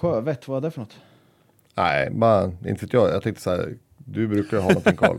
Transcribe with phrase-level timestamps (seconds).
[0.00, 0.96] sjövett, vad är det för något?
[1.74, 3.10] Nej, bara, inte vet jag.
[3.10, 5.18] Jag tänkte så här, du brukar ju ha någonting Karl.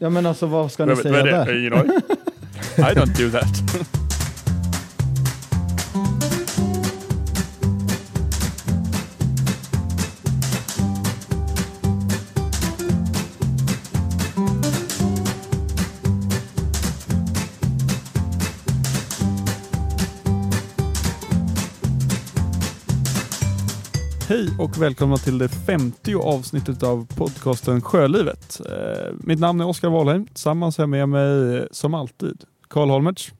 [0.00, 1.50] Ja men alltså vad ska ni säga där?
[1.54, 1.70] I
[2.78, 3.90] don't do that.
[24.70, 28.60] och välkomna till det 50 avsnittet av podcasten Sjölivet.
[28.66, 30.26] Eh, mitt namn är Oskar Wahlheim.
[30.26, 33.32] Tillsammans är jag med mig eh, som alltid Karl Holmertz.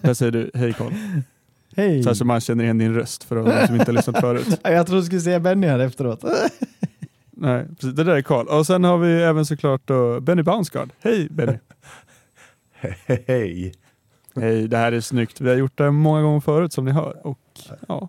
[0.00, 0.92] Där säger du hej Karl.
[1.76, 2.02] Hej!
[2.02, 4.60] Så så man känner igen din röst för de som inte har lyssnat förut.
[4.62, 6.24] Ja, Jag trodde du skulle säga Benny här efteråt.
[7.30, 8.46] Nej, precis, det där är Karl.
[8.46, 10.90] Och sen har vi även såklart då Benny Bounsgaard.
[11.00, 11.58] Hej Benny!
[13.26, 13.74] Hej!
[14.36, 15.40] Hej, det här är snyggt.
[15.40, 17.26] Vi har gjort det många gånger förut som ni hör.
[17.26, 17.38] Och,
[17.88, 18.08] ja.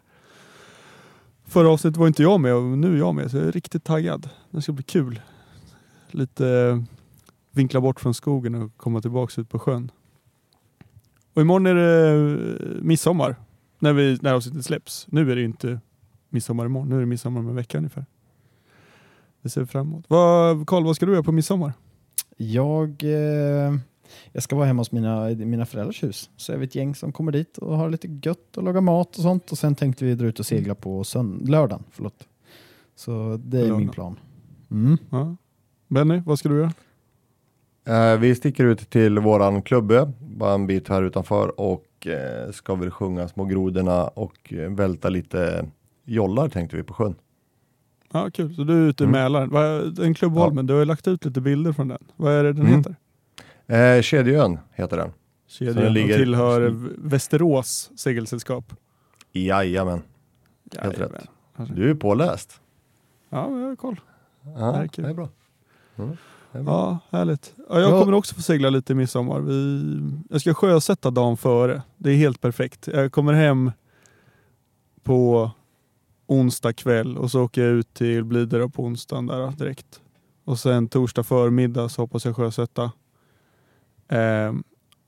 [1.52, 3.84] Förra avsnittet var inte jag med och nu är jag med så jag är riktigt
[3.84, 4.30] taggad.
[4.52, 5.22] Det ska bli kul.
[6.12, 6.82] Lite eh,
[7.52, 9.92] vinkla bort från skogen och komma tillbaka ut på sjön.
[11.34, 13.36] Och imorgon är det eh, midsommar
[13.80, 15.08] när, vi, när avsnittet släpps.
[15.10, 15.80] Nu är det inte
[16.30, 18.06] midsommar imorgon, nu är det midsommar om en vecka ungefär.
[19.42, 20.06] Det ser vi fram emot.
[20.08, 21.74] Vad, Karl, vad ska du göra på midsommar?
[22.38, 23.76] Jag, eh,
[24.32, 26.30] jag ska vara hemma hos mina, mina föräldrars hus.
[26.38, 29.16] Så är vi ett gäng som kommer dit och har lite gött och laga mat
[29.16, 29.52] och sånt.
[29.52, 31.84] Och sen tänkte vi dra ut och segla på sönd- lördagen.
[31.92, 32.28] Förlåt.
[32.96, 33.78] Så det är Lördag.
[33.80, 34.20] min plan.
[34.72, 34.98] Mm.
[35.10, 35.36] Ja.
[35.88, 36.74] Benny, vad ska du göra?
[38.14, 42.76] Eh, vi sticker ut till våran klubbö, bara en bit här utanför och eh, ska
[42.76, 45.66] väl sjunga Små grodorna och eh, välta lite
[46.06, 47.16] jollar tänkte vi på sjön.
[48.14, 48.56] Ja, kul.
[48.56, 49.22] Så du är ute i Mm.
[49.22, 49.50] Mälaren.
[49.50, 52.04] Vad- En klubbholmen, du har ju lagt ut lite bilder från den.
[52.16, 52.78] Vad är det den Mm.
[52.78, 52.96] heter?
[53.68, 55.12] Eh, Kedjeön heter den.
[55.48, 58.74] Kedjan den ligger- tillhör Västerås segelsällskap.
[59.32, 60.02] Jajamän,
[60.80, 61.20] Helt Jajamän.
[61.58, 61.76] rätt.
[61.76, 62.62] du är påläst.
[63.30, 64.00] Ja, jag har koll.
[64.44, 65.04] Ja, Det är kul.
[65.04, 65.30] det är bra.
[65.98, 66.18] Mm,
[66.52, 66.74] det är bra.
[66.74, 67.54] Ja, härligt.
[67.70, 68.00] Ja, jag Ja.
[68.00, 69.40] kommer också få segla lite i midsommar.
[69.40, 69.84] Vi...
[70.30, 71.82] Jag ska sjösätta dagen före.
[71.98, 72.88] Det är helt perfekt.
[72.88, 73.72] Jag kommer hem
[75.04, 75.52] på
[76.28, 80.02] onsdag kväll och så åker jag ut till Blidö på onsdagen där direkt.
[80.44, 82.92] Och sen torsdag förmiddag så hoppas jag sjösätta.
[84.12, 84.54] Eh,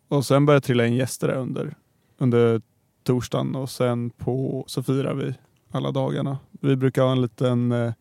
[0.08, 1.76] och sen börjar trilla in gäster där under,
[2.18, 2.62] under
[3.04, 5.34] torsdagen och sen på, så firar vi
[5.72, 6.38] alla dagarna.
[6.52, 7.94] Vi brukar ha en liten eh,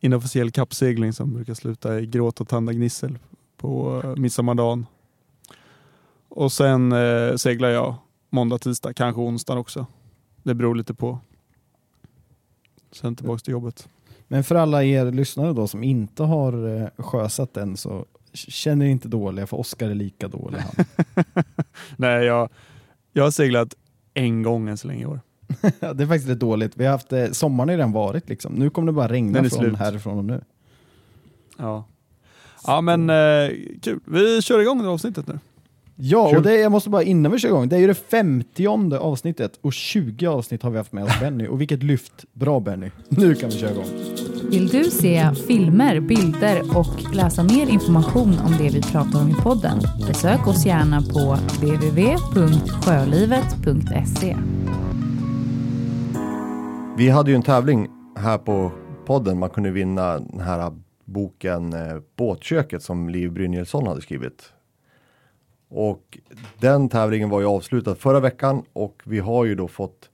[0.00, 3.18] inofficiell kappsegling som brukar sluta i gråt och tandagnissel
[3.56, 4.86] på eh, midsommardagen.
[6.28, 7.94] Och sen eh, seglar jag
[8.30, 9.86] måndag, tisdag, kanske onsdag också.
[10.42, 11.18] Det beror lite på.
[12.92, 13.88] Sen tillbaks till jobbet.
[14.28, 18.90] Men för alla er lyssnare då som inte har eh, sjösatt än så känner er
[18.90, 20.84] inte dåliga för Oskar är lika dålig han.
[21.96, 22.48] Nej, jag,
[23.12, 23.74] jag har seglat
[24.14, 25.20] en gång än så länge i år.
[25.80, 26.72] Det är faktiskt lite dåligt.
[26.76, 28.54] Vi har haft, eh, sommaren har redan varit liksom.
[28.54, 29.76] Nu kommer det bara regna från slut.
[29.76, 30.40] härifrån och nu.
[31.58, 31.84] Ja,
[32.66, 33.50] ja men eh,
[33.82, 34.00] kul.
[34.04, 35.38] Vi kör igång det avsnittet nu.
[35.98, 37.68] Ja, och det, jag måste bara innan vi kör igång.
[37.68, 41.46] Det är ju det 50 avsnittet och 20 avsnitt har vi haft med oss Benny.
[41.46, 42.24] Och vilket lyft.
[42.32, 42.90] Bra Benny.
[43.08, 43.84] Nu kan vi köra igång.
[44.50, 49.34] Vill du se filmer, bilder och läsa mer information om det vi pratar om i
[49.34, 49.80] podden?
[50.06, 54.36] Besök oss gärna på www.sjölivet.se.
[56.96, 58.72] Vi hade ju en tävling här på
[59.06, 59.38] podden.
[59.38, 60.72] Man kunde vinna den här
[61.04, 64.52] boken eh, Båtköket som Liv Brynjelsson hade skrivit.
[65.68, 66.18] Och
[66.58, 70.10] den tävlingen var ju avslutad förra veckan och vi har ju då fått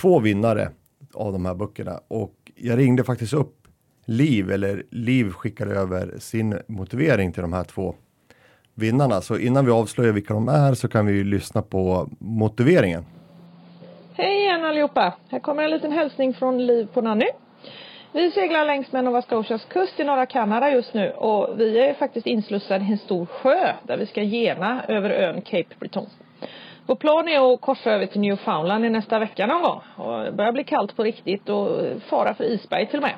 [0.00, 0.70] två vinnare
[1.14, 2.00] av de här böckerna.
[2.08, 3.59] Och jag ringde faktiskt upp
[4.10, 7.94] Liv, eller Liv skickar över sin motivering till de här två
[8.74, 9.20] vinnarna.
[9.20, 13.04] Så innan vi avslöjar vilka de är så kan vi ju lyssna på motiveringen.
[14.14, 15.14] Hej igen allihopa!
[15.28, 17.28] Här kommer en liten hälsning från Liv på Nanny.
[18.12, 21.94] Vi seglar längs med Nova Scotias kust i norra Kanada just nu och vi är
[21.94, 26.06] faktiskt inslussade i en stor sjö där vi ska gena över ön Cape Breton.
[26.86, 29.80] Vår plan är att korsa över till Newfoundland i nästa vecka någon gång.
[29.96, 33.14] Och det börjar bli kallt på riktigt och fara för isberg till och med.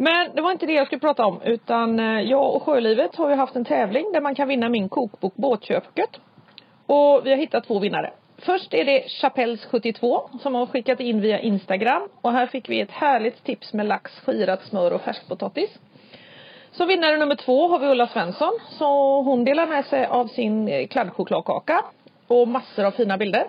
[0.00, 3.30] Men det var inte det jag skulle prata om utan eh, jag och Sjölivet har
[3.30, 6.10] ju haft en tävling där man kan vinna min kokbok Båtköket.
[6.86, 8.10] Och vi har hittat två vinnare.
[8.38, 12.90] Först är det Chapels72 som har skickat in via Instagram och här fick vi ett
[12.90, 15.70] härligt tips med lax, skirat smör och färskpotatis.
[16.70, 18.58] Så vinnare nummer två har vi Ulla Svensson.
[18.70, 21.84] Så hon delar med sig av sin eh, kladdchokladkaka
[22.26, 23.46] och massor av fina bilder.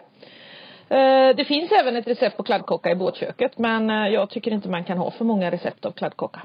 [0.89, 4.69] Eh, det finns även ett recept på kladdkaka i båtköket men eh, jag tycker inte
[4.69, 6.41] man kan ha för många recept av kladdkaka.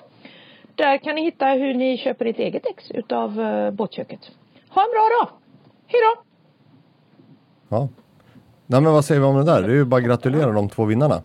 [0.75, 4.31] Där kan ni hitta hur ni köper ett eget ex utav eh, båtköket.
[4.71, 5.29] Ha en bra dag!
[5.87, 6.23] Hej då!
[7.69, 7.89] Ja.
[8.67, 9.63] Nej men vad säger vi om det där?
[9.63, 11.23] Det är ju bara att gratulera de två vinnarna.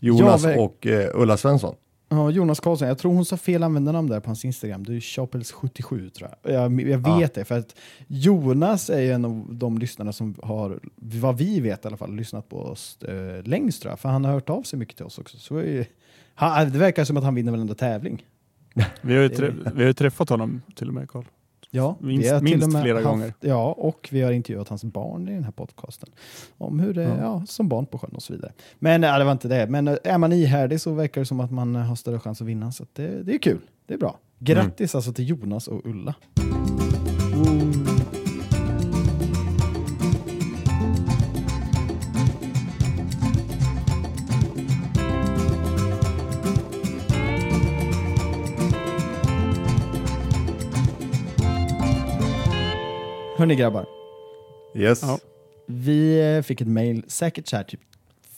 [0.00, 1.74] Jonas Ja, verk- och eh, Ulla Svensson.
[2.08, 4.84] Ja, Jonas Karlsson, jag tror hon sa fel användarnamn där på hans Instagram.
[4.84, 6.52] Det är Chapels77 tror jag.
[6.54, 7.16] Jag, jag Ja.
[7.18, 7.74] vet det, för att
[8.06, 12.14] Jonas är ju en av de lyssnarna som har, vad vi vet i alla fall,
[12.14, 14.00] lyssnat på oss eh, längst tror jag.
[14.00, 15.36] För han har hört av sig mycket till oss också.
[15.38, 15.86] Så är,
[16.34, 18.26] han, det verkar som att han vinner varenda tävling.
[19.00, 21.24] Vi har, ju trä, vi har ju träffat honom till och med Karl.
[21.70, 23.32] Ja, Minst- vi minst flera haft, gånger.
[23.40, 26.08] Ja, och vi har intervjuat hans barn i den här podcasten.
[26.58, 27.22] Om hur det är Ja.
[27.22, 27.42] ja.
[27.46, 28.52] som barn på sjön och så vidare.
[28.78, 29.66] Men ja, det var inte det.
[29.66, 32.46] Men eh, är man ihärdig så verkar det som att man har större chans att
[32.46, 32.72] vinna.
[32.72, 33.60] Så det, det är kul.
[33.86, 34.18] Det är bra.
[34.38, 36.14] Grattis alltså till Jonas och Ulla.
[53.38, 53.86] Hörni grabbar,
[54.74, 55.02] Yes.
[55.02, 55.18] Ja.
[55.66, 57.80] vi eh, fick ett mail, säkert så här typ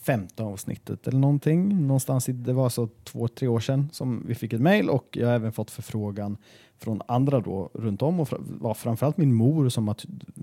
[0.02, 1.87] 15 avsnittet eller någonting.
[1.87, 5.08] Någonstans i, det var så två, tre år sedan som vi fick ett mail och
[5.20, 6.37] jag har även fått förfrågan
[6.79, 9.97] från andra då runt om och fra, var framförallt min mor som har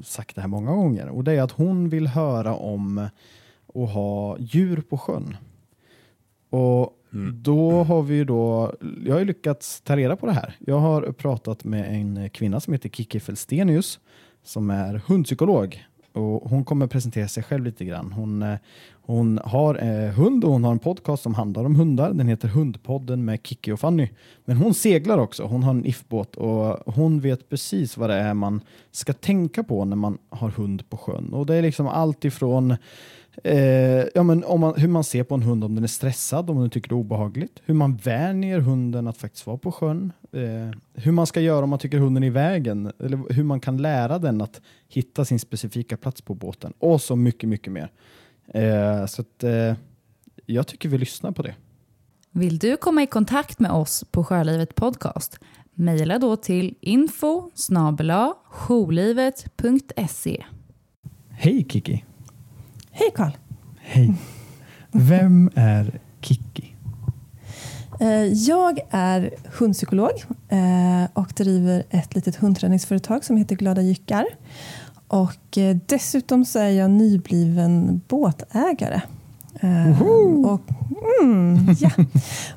[0.04, 2.98] sagt det här många gånger och det är att hon vill höra om
[3.76, 5.38] att ha djur på sjön.
[6.50, 6.94] Och
[7.34, 8.74] då har vi ju då,
[9.06, 10.56] jag har ju lyckats ta reda på det här.
[10.60, 14.00] Jag har pratat med en kvinna som heter Kiki Felstenius
[14.48, 15.84] som är hundpsykolog.
[16.14, 18.12] Och hon kommer presentera sig själv lite grann.
[18.12, 18.58] Hon, eh,
[19.02, 22.14] hon har eh, hund och hon har en podcast som handlar om hundar.
[22.14, 24.10] Den heter Hundpodden med Kiki och Fanny.
[24.46, 25.44] Men hon seglar också.
[25.44, 28.62] Hon har en if-båt och hon vet precis vad det är man
[28.92, 31.34] ska tänka på när man har hund på sjön.
[31.34, 32.76] Och det är liksom allt ifrån
[33.44, 36.50] Eh, ja, men om man, hur man ser på en hund, om den är stressad,
[36.50, 37.62] om den tycker det är obehagligt.
[37.66, 40.14] Hur man vänjer hunden att faktiskt vara på sjön.
[40.32, 42.92] Eh, hur man ska göra om man tycker hunden är i vägen.
[43.00, 46.74] Eller hur man kan lära den att hitta sin specifika plats på båten.
[46.80, 47.92] Och så mycket, mycket mer.
[48.54, 49.74] Eh, så att, eh,
[50.46, 51.56] jag tycker vi lyssnar på det.
[52.32, 55.40] Vill du komma i kontakt med oss på Sjölivet Podcast?
[55.74, 57.52] Mejla då till info.
[61.30, 62.07] Hej Kiki!
[63.00, 63.32] Hej Karl!
[63.80, 64.14] Hej!
[64.92, 66.76] Vem är Kiki?
[68.00, 69.30] Eh, Jag är
[69.60, 70.12] hundpsykolog
[70.50, 74.26] eh, och driver ett litet hundträningsföretag som heter Glada Jyckar.
[75.08, 79.02] Och eh, dessutom så är jag nybliven båtägare.
[80.46, 80.62] Och,
[81.24, 81.90] mm, ja.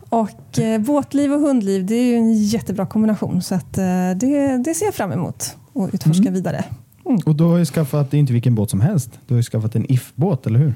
[0.08, 3.72] och båtliv och hundliv det är ju en jättebra kombination så att,
[4.16, 6.34] det, det ser jag fram emot att utforska Mm.
[6.34, 6.64] vidare.
[7.26, 9.42] Och du har ju skaffat, det är inte vilken båt som helst, du har ju
[9.42, 10.74] skaffat en if-båt, eller hur?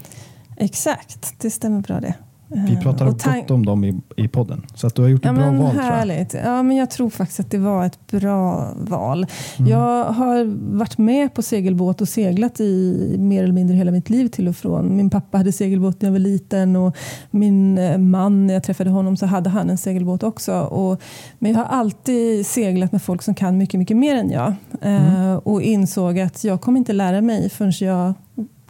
[0.57, 2.15] Exakt, det stämmer bra det.
[2.49, 5.27] Vi Eh, pratar gott om dem i, i podden, så att du har gjort ett
[5.27, 5.93] Ja, bra men val tror jag.
[5.93, 6.35] härligt.
[6.45, 9.27] Ja, men jag tror faktiskt att det var ett bra val.
[9.59, 9.71] Mm.
[9.71, 10.45] Jag har
[10.79, 14.57] varit med på segelbåt och seglat i mer eller mindre hela mitt liv till och
[14.57, 14.97] från.
[14.97, 16.97] Min pappa hade segelbåt när jag var liten och
[17.31, 20.61] min eh, man, när jag träffade honom så hade han en segelbåt också.
[20.61, 21.01] Och,
[21.39, 24.55] men jag har alltid seglat med folk som kan mycket, mycket mer än jag.
[24.83, 28.15] Eh, och insåg att jag kommer inte lära mig förrän jag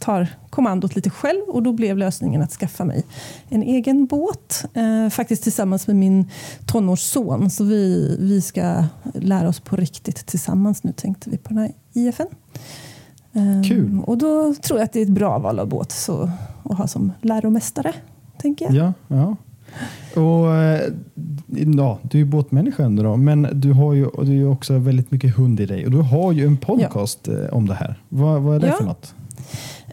[0.05, 3.03] tar kommandot lite själv och då blev lösningen att skaffa mig
[3.49, 4.65] en egen båt.
[4.73, 6.29] Eh, faktiskt tillsammans med min
[6.65, 7.49] tonårsson.
[7.49, 8.83] Så vi, vi ska
[9.13, 12.21] lära oss på riktigt tillsammans nu tänkte vi på den här IFN.
[13.33, 14.01] Eh, Kul.
[14.05, 16.29] Och då tror jag att det är ett bra val av båt så,
[16.63, 17.93] att ha som läromästare.
[18.37, 18.75] Tänker jag.
[18.75, 19.35] Ja, ja.
[20.21, 20.81] Och, eh,
[21.77, 25.11] ja, du är ju båtmänniska ändå då, men du har ju du ju också väldigt
[25.11, 28.01] mycket hund i dig och du har ju en podcast eh, om det här.
[28.09, 28.73] Vad, vad är det Ja.
[28.73, 29.13] för något?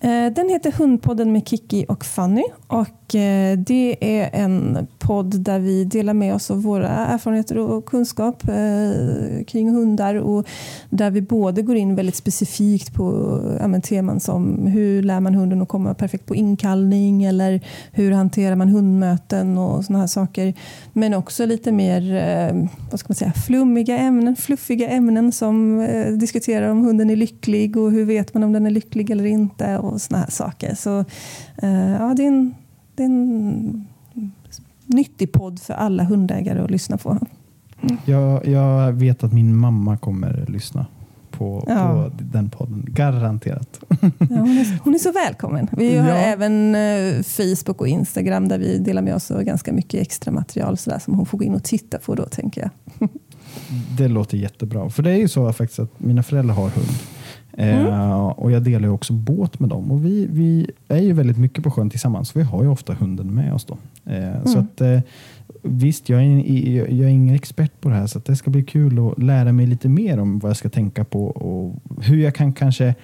[0.03, 2.45] Eh, den heter Hundpodden med Kiki och Fanny.
[2.67, 7.85] Och Eh, det är en podd där vi delar med oss av våra erfarenheter och
[7.87, 10.15] kunskap eh, kring hundar.
[10.15, 10.47] Och
[10.91, 15.63] där vi både går in väldigt specifikt på ja, teman som hur lär man hunden
[15.63, 17.61] att komma perfekt på inkallning eller
[17.93, 20.55] hur hanterar man hundmöten och sådana här saker.
[20.93, 25.87] Men också lite mer eh, vad ska man säga, flummiga ämnen, fluffiga ämnen som
[26.21, 29.79] diskuterar om hunden är lycklig och hur vet man om den är lycklig eller inte
[29.79, 30.75] och sådana här saker.
[30.75, 31.05] Så
[31.99, 32.55] ja, det är, en,
[32.95, 33.87] det är en
[34.87, 37.19] nyttig podd för alla hundägare att lyssna på.
[38.05, 40.87] Jag, jag vet att min mamma kommer lyssna.
[41.31, 41.93] på, Ja.
[41.93, 42.85] på den podden.
[42.89, 43.79] Garanterat.
[43.89, 45.69] Ja, hon, är, hon är så välkommen.
[45.73, 46.15] Vi har Ja.
[46.15, 50.77] även eh, Facebook och Instagram där vi delar med oss av ganska mycket extra material
[50.77, 53.09] så där, som hon får gå in och titta på då tänker jag.
[53.99, 54.91] Det låter jättebra.
[54.91, 56.89] För det är ju så faktiskt att mina föräldrar har hund.
[57.59, 59.91] Eh, och jag delar också båt med dem.
[59.91, 62.29] Och vi, vi är ju väldigt mycket på sjön tillsammans.
[62.29, 63.77] Så vi har ju ofta hunden med oss då.
[64.13, 65.01] Eh, Så att, eh,
[65.63, 68.07] visst, jag är, jag är ingen expert på det här.
[68.07, 71.05] Så det ska bli kul att lära mig lite mer om vad jag ska tänka
[71.05, 71.25] på.
[71.27, 72.95] Och hur jag kan kanske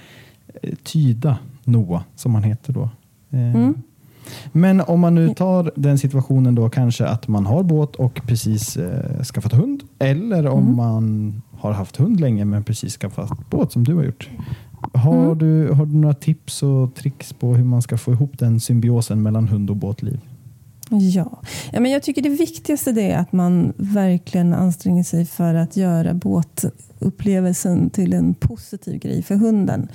[0.83, 2.91] tyda Noah, som han heter då.
[3.31, 3.75] Mm.
[4.53, 8.77] Men om man nu tar den situationen då kanske att man har båt och precis
[8.77, 9.83] eh, skaffat hund.
[9.99, 10.77] Eller om Mm.
[10.77, 14.31] man har haft hund länge men precis skaffat båt som du har gjort.
[14.95, 15.39] Har, Mm.
[15.39, 19.23] du, har du några tips och tricks på hur man ska få ihop den symbiosen
[19.23, 20.21] mellan hund och båtliv?
[20.91, 21.41] Ja.
[21.73, 25.77] ja men jag tycker det viktigaste det är att man verkligen anstränger sig för att
[25.77, 29.89] göra båtupplevelsen till en positiv grej för hunden.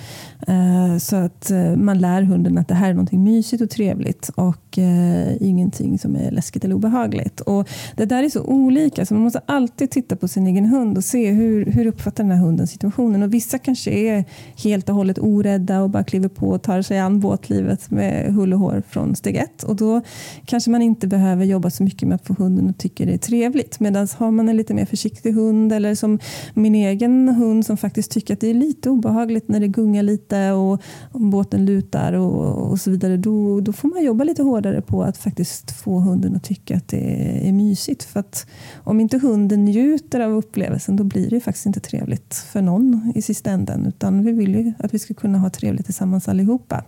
[0.47, 4.29] Eh, Så att eh, man lär hunden att det här är någonting mysigt och trevligt
[4.35, 7.39] och eh, ingenting som är läskigt eller obehagligt.
[7.39, 10.97] Och det där är så olika så man måste alltid titta på sin egen hund
[10.97, 13.23] och se hur, hur uppfattar den här hunden situationen.
[13.23, 14.25] Och vissa kanske är
[14.63, 18.53] helt och hållet orädda och bara kliver på och tar sig an båtlivet med hull
[18.53, 19.63] och hår från steg ett.
[19.63, 20.01] Och då
[20.45, 23.17] kanske man inte behöver jobba så mycket med att få hunden att tycka det är
[23.17, 23.79] trevligt.
[23.79, 26.19] Medan har man en lite mer försiktig hund eller som
[26.53, 30.51] min egen hund som faktiskt tycker att det är lite obehagligt när det gungar lite
[30.51, 33.17] och båten lutar och, och så vidare.
[33.17, 36.87] Då, då får man jobba lite hårdare på att faktiskt få hunden att tycka att
[36.87, 38.03] det är mysigt.
[38.03, 42.61] För att om inte hunden njuter av upplevelsen då blir det faktiskt inte trevligt för
[42.61, 43.85] någon i sista änden.
[43.85, 46.83] Utan vi vill ju att vi ska kunna ha trevligt tillsammans allihopa.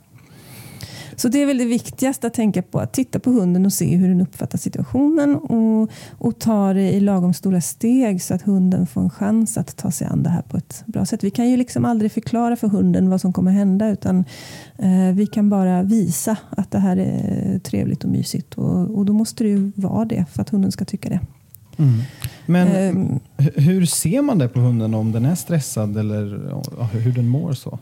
[1.15, 2.79] Så det är väl det viktigaste att tänka på.
[2.79, 6.99] Att titta på hunden och se hur den uppfattar situationen och, och ta det i
[6.99, 10.41] lagom stora steg så att hunden får en chans att ta sig an det här
[10.41, 11.23] på ett bra sätt.
[11.23, 14.25] Vi kan ju liksom aldrig förklara för hunden vad som kommer hända utan
[14.77, 19.13] eh, vi kan bara visa att det här är trevligt och mysigt och, och då
[19.13, 21.19] måste det ju vara det för att hunden ska tycka det.
[22.45, 26.23] Men Ehm, hu- hur ser man det på hunden om den är stressad eller
[26.97, 27.79] hur den mår så?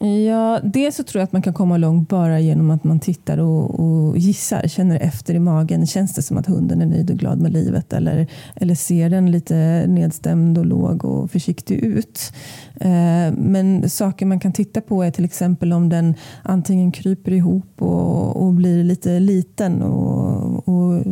[0.00, 3.38] Ja, dels så tror jag att man kan komma långt bara genom att man tittar
[3.38, 5.86] och, och gissar, känner efter i magen.
[5.86, 9.30] Känns det som att hunden är nöjd och glad med livet eller, eller ser den
[9.30, 12.32] lite nedstämd och låg och försiktig ut?
[12.80, 17.82] Eh, men saker man kan titta på är till exempel om den antingen kryper ihop
[17.82, 21.04] och, och blir lite liten och, och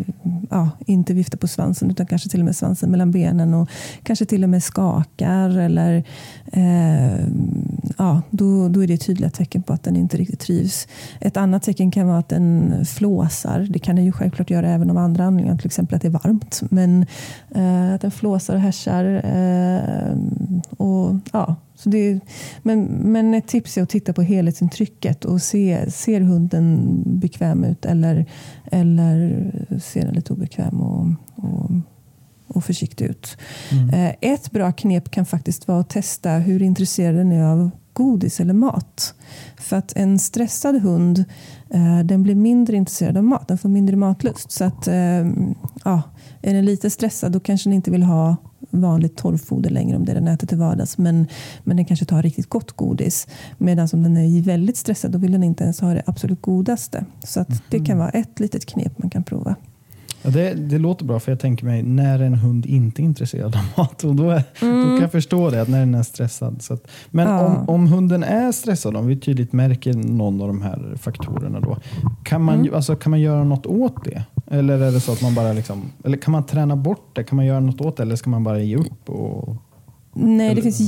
[0.50, 3.68] ja, inte viftar på svansen utan kanske till och med svansen mellan benen och
[4.02, 6.04] kanske till och med skakar eller
[6.52, 7.26] eh,
[7.98, 10.88] ja, då, då är det tydliga tecken på att den inte riktigt trivs.
[11.20, 13.66] Ett annat tecken kan vara att den flåsar.
[13.70, 16.12] Det kan den ju självklart göra även av andra anledningar, till exempel att det är
[16.24, 16.62] varmt.
[16.70, 17.06] Men
[17.54, 19.04] eh, att den flåsar och härsar.
[19.24, 20.16] Eh,
[20.76, 22.20] och, ja, så det,
[22.62, 27.84] men, men ett tips är att titta på helhetsintrycket och se, ser hunden bekväm ut
[27.84, 28.26] eller,
[28.64, 29.50] eller
[29.82, 31.70] ser den lite obekväm och, och,
[32.46, 33.36] och försiktig ut.
[33.92, 38.40] Eh, Ett bra knep kan faktiskt vara att testa hur intresserad den är av godis
[38.40, 39.14] eller mat.
[39.56, 41.24] För att en stressad hund
[41.70, 43.48] eh, den blir mindre intresserad av mat.
[43.48, 44.50] Den får mindre matlust.
[44.50, 45.26] Så att, eh,
[45.84, 46.02] ja,
[46.42, 48.36] är den lite stressad då kanske den inte vill ha
[48.80, 50.98] vanligt torrfoder längre om det den äter till vardags.
[50.98, 51.26] Men,
[51.64, 53.26] men den kanske tar riktigt gott godis.
[53.58, 57.04] Medan om den är väldigt stressad då vill den inte ens ha det absolut godaste.
[57.24, 59.54] Så att det kan vara ett litet knep man kan prova.
[60.22, 63.56] Ja, det, det låter bra för jag tänker mig när en hund inte är intresserad
[63.56, 64.04] av mat.
[64.04, 66.62] Och då, är, då kan jag förstå det, att när den är stressad.
[66.62, 67.46] Så att, men Ja.
[67.46, 71.78] om, om hunden är stressad, om vi tydligt märker någon av de här faktorerna då.
[72.22, 74.22] Kan man, ju- alltså, kan man göra något åt det?
[74.50, 77.24] Eller är det så att man bara liksom, eller kan man träna bort det?
[77.24, 79.08] Kan man göra något åt det eller ska man bara ge upp?
[79.10, 79.56] Och,
[80.12, 80.80] Nej, det Eller- finns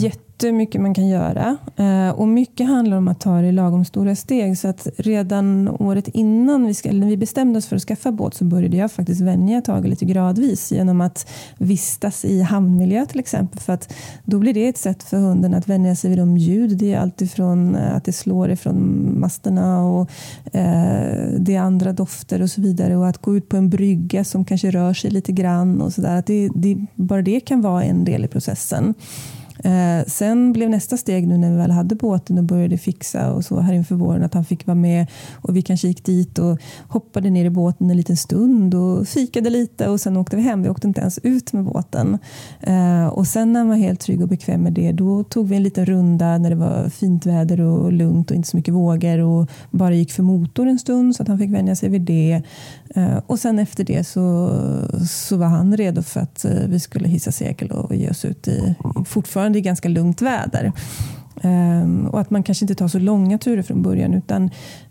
[0.42, 1.56] jättemycket man kan göra.
[1.76, 4.58] Eh, och mycket handlar om att ta det i lagom stora steg.
[4.58, 8.34] Så att redan året innan vi, ska, när vi bestämde oss för att skaffa båt
[8.34, 11.26] så började jag faktiskt vänja taget lite gradvis genom att
[11.58, 13.60] vistas i hamnmiljö till exempel.
[13.60, 16.78] För att då blir det ett sätt för hunden att vänja sig vid de ljud.
[16.78, 20.10] Det är alltifrån eh, att det slår ifrån masterna och
[20.52, 22.96] eh, det är andra dofter och så vidare.
[22.96, 26.22] Och att gå ut på en brygga som kanske rör sig lite grann och sådär.
[26.26, 28.94] Det, det, bara det kan vara en del i processen.
[29.64, 33.44] Eh, sen blev nästa steg nu när vi väl hade båten och började fixa och
[33.44, 36.58] så här inför våren att han fick vara med och vi kanske gick dit och
[36.88, 40.62] hoppade ner i båten en liten stund och fikade lite och sen åkte vi hem.
[40.62, 42.18] Vi åkte inte ens ut med båten.
[42.60, 45.56] Eh, och sen när han var helt trygg och bekväm med det då tog vi
[45.56, 49.18] en liten runda när det var fint väder och lugnt och inte så mycket vågor
[49.18, 52.42] och bara gick för motor en stund så att han fick vänja sig vid det.
[52.94, 54.52] Eh, och sen efter det så,
[55.08, 58.48] så var han redo för att eh, vi skulle hissa segel och ge oss ut
[58.48, 58.74] i,
[59.06, 60.72] fortfarande fortfarande är ganska lugnt väder.
[61.42, 64.50] Um, och att man kanske inte tar så långa turer från början utan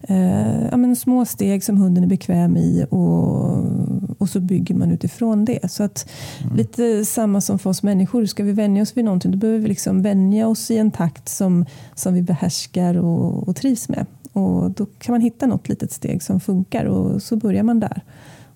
[0.09, 4.91] uh, ja, men små steg som hunden är bekväm i och, och så bygger man
[4.91, 5.71] utifrån det.
[5.71, 6.09] Så att
[6.43, 6.55] mm.
[6.55, 9.67] Lite samma som för oss människor, ska vi vänja oss vid någonting då behöver vi
[9.67, 14.05] liksom vänja oss i en takt som, som vi behärskar och, och trivs med.
[14.33, 18.01] Och Då kan man hitta något litet steg som funkar och så börjar man där.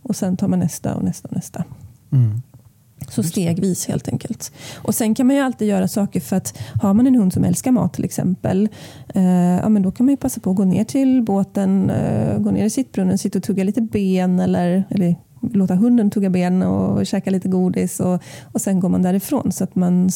[0.03, 1.63] Och sen tar man nästa och nästa och nästa.
[2.11, 2.41] Mm.
[3.09, 4.51] Så stegvis helt enkelt.
[4.75, 7.43] Och Sen kan man ju alltid göra saker för att har man en hund som
[7.43, 8.69] älskar mat till exempel,
[9.15, 9.23] eh,
[9.57, 12.51] ja, men då kan man ju passa på att gå ner till båten, eh, gå
[12.51, 17.05] ner i sittbrunnen, sitta och tugga lite ben eller, eller låta hunden tugga ben och
[17.05, 20.09] käka lite godis och, och sen går man därifrån så att man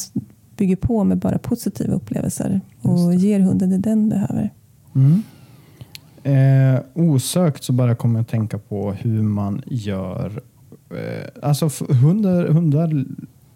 [0.56, 4.52] bygger på med bara positiva upplevelser och ger hunden det den behöver.
[4.94, 5.22] Mm.
[6.22, 10.42] Eh, osökt så bara kommer jag att tänka på hur man gör
[11.42, 13.04] alltså hundar, hundar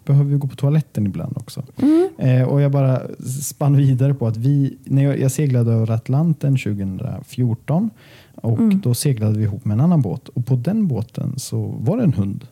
[0.05, 1.63] behöver ju gå på toaletten ibland också.
[1.77, 2.09] Mm.
[2.17, 3.01] Eh, och jag bara
[3.41, 7.89] spann vidare på att vi, när jag, jag seglade över Atlanten 2014
[8.35, 8.81] och mm.
[8.81, 12.03] då seglade vi ihop med en annan båt och på den båten så var det
[12.03, 12.45] en hund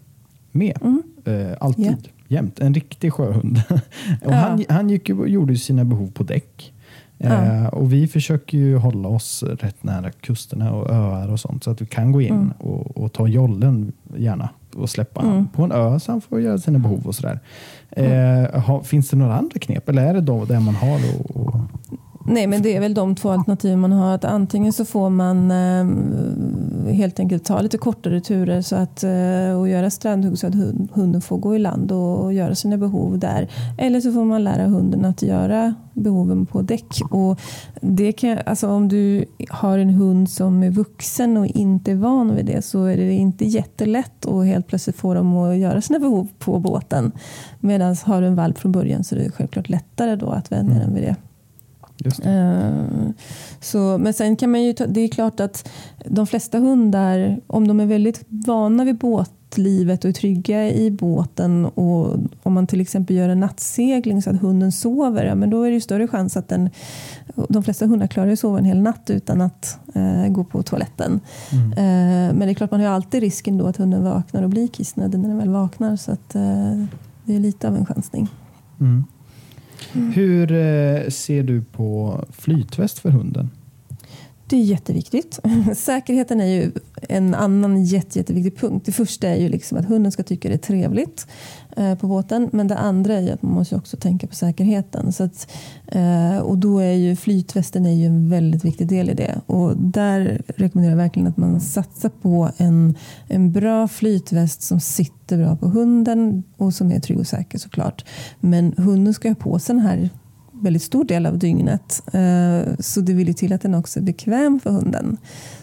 [0.52, 0.78] med.
[0.82, 1.04] Mm.
[1.26, 1.98] Eh, alltid, yeah.
[2.28, 2.60] jämt.
[2.60, 3.62] En riktig sjöhund.
[4.22, 4.36] och ja.
[4.36, 6.74] han, han gick gjorde sina behov på däck.
[7.22, 7.70] Ja.
[7.70, 11.82] och vi försöker ju hålla oss rätt nära kusterna och öar och sånt så att
[11.82, 12.52] vi kan gå in mm.
[12.58, 15.48] och, och, ta jollen gärna och släppa mm.
[15.48, 17.40] på en ö så han får göra sina behov och sådär.
[17.92, 18.46] Mm.
[18.46, 21.00] Eh, ha, finns det några andra knep eller är det då det man har?
[21.16, 21.56] Och, och...
[22.32, 24.16] Nej, men det är väl de två alternativ man har.
[24.16, 29.60] Att antingen så får man eh, helt enkelt ta lite kortare turer så att, eh,
[29.60, 30.54] och göra strandhugg så att
[30.92, 33.48] hunden får gå i land och, och, göra sina behov där.
[33.78, 37.02] Eller så får man lära hunden att göra behoven på däck.
[37.12, 37.40] Och
[37.82, 42.36] det kan, alltså om du har en hund som är vuxen och inte är van
[42.36, 46.00] vid det så är det inte jättelätt att helt plötsligt få dem att göra sina
[46.00, 47.12] behov på båten.
[47.60, 50.76] Medan har du en valp från början så är det självklart lättare då att vänja
[50.76, 50.80] mm.
[50.80, 51.16] den vid det.
[52.06, 53.10] Uh,
[53.62, 55.70] så, men sen kan man ju ta, det är klart att
[56.06, 61.66] de flesta hundar, om de är väldigt vana vid båtlivet och är trygga i båten
[61.66, 65.64] och om man till exempel gör en nattsegling så att hunden sover, ja, men då
[65.64, 66.70] är det större chans att den,
[67.50, 71.20] de flesta hundar klarar att sova en hel natt utan att uh, gå på toaletten.
[71.52, 71.72] Mm.
[71.72, 74.68] Uh, men det är klart man har alltid risken då att hunden vaknar och blir
[74.68, 76.30] kissnödig när den väl vaknar så att
[77.26, 78.28] det är lite av en chansning.
[78.80, 79.06] Mm.
[79.94, 80.12] Mm.
[80.12, 83.50] Hur eh, ser du på flytväst för hunden?
[84.50, 85.40] Det är jätteviktigt.
[85.76, 86.72] Säkerheten är ju
[87.10, 88.86] en annan jätte, jätteviktig punkt.
[88.86, 91.28] Det första är ju liksom att hunden ska tycka det är trevligt
[91.78, 92.50] eh, på båten.
[92.54, 95.14] Men det andra är ju att man måste också tänka på säkerheten.
[95.14, 95.52] Så att,
[95.88, 99.42] eh, och då är ju flytvästen är ju en väldigt viktig del i det.
[99.46, 105.38] Och där rekommenderar jag verkligen att man satsar på en, en bra flytväst som sitter
[105.38, 108.06] bra på hunden och som är trygg och säker såklart.
[108.40, 110.10] Men hunden ska ha på sig den här
[110.60, 112.02] väldigt stor del av dygnet.
[112.14, 115.18] Eh, så det vill ju till att den också är bekväm för hunden.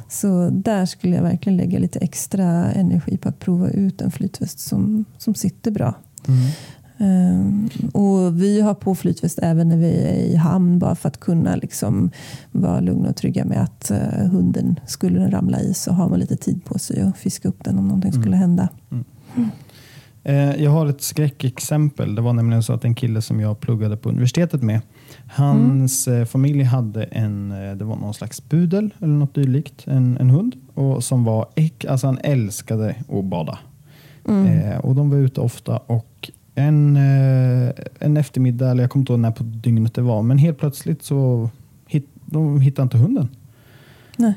[0.09, 4.59] Så där skulle jag verkligen lägga lite extra energi på att prova ut en flytväst
[4.59, 5.94] som, som sitter bra.
[6.28, 6.50] Mm.
[6.98, 11.20] Um, och Vi har på flytväst även när vi är i hamn bara för att
[11.20, 12.11] kunna liksom
[12.52, 16.20] vara lugna och trygga med att uh, hunden, skulle den ramla i så har man
[16.20, 18.22] lite tid på sig att fiska upp den om någonting mm.
[18.22, 18.68] skulle hända.
[20.28, 22.14] Eh, jag har ett skräckexempel.
[22.14, 24.80] Det var nämligen så att en kille som jag pluggade på universitetet med,
[25.26, 26.26] hans mm.
[26.26, 30.56] familj hade en, eh, det var någon slags pudel eller något dylikt, en, en hund
[30.74, 33.58] och som var äck, alltså han älskade att bada.
[34.28, 34.46] Mm.
[34.46, 39.12] Eh, och de var ute ofta och en, eh, en eftermiddag, eller jag kommer inte
[39.12, 41.50] ihåg när på dygnet det var, men helt plötsligt så
[41.86, 43.28] hit, de hittade inte hunden.